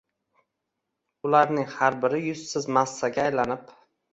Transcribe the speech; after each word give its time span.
ularning 1.29 1.69
har 1.75 1.99
biri 2.07 2.23
yuzsiz 2.25 2.69
massaga 2.79 3.25
aylanib 3.29 3.73